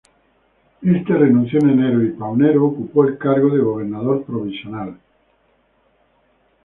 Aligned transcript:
Éste 0.81 1.13
renunció 1.13 1.59
en 1.59 1.69
enero 1.69 2.03
y 2.03 2.09
Paunero 2.13 2.65
ocupó 2.65 3.03
el 3.05 3.19
cargo 3.19 3.51
de 3.51 3.59
gobernador 3.61 4.23
provisional. 4.25 4.97